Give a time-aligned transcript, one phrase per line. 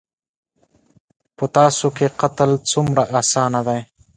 [1.37, 3.79] _په تاسو کې قتل څومره اسانه دی.